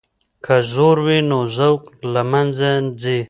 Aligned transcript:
که 0.45 0.55
زور 0.73 0.97
وي 1.05 1.19
نو 1.29 1.39
ذوق 1.57 1.81
له 2.13 2.21
منځه 2.31 2.69
ځي. 3.01 3.19